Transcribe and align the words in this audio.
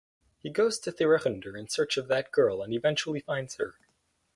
He 0.41 0.49
goes 0.49 0.79
to 0.79 0.91
Thiruchendur 0.91 1.55
in 1.55 1.67
search 1.67 1.95
of 1.95 2.07
that 2.07 2.31
girl 2.31 2.63
and 2.63 2.73
eventually 2.73 3.19
finds 3.19 3.57
her. 3.57 3.75